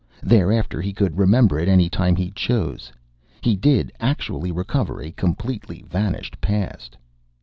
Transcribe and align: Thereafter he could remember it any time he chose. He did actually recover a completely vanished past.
Thereafter 0.23 0.81
he 0.81 0.93
could 0.93 1.19
remember 1.19 1.59
it 1.59 1.67
any 1.69 1.87
time 1.87 2.15
he 2.15 2.31
chose. 2.31 2.91
He 3.41 3.55
did 3.55 3.91
actually 3.99 4.51
recover 4.51 4.99
a 4.99 5.11
completely 5.11 5.83
vanished 5.87 6.41
past. 6.41 6.97